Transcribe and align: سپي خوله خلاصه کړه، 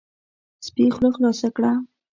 سپي 0.65 0.83
خوله 0.93 1.09
خلاصه 1.15 1.47
کړه، 1.55 1.71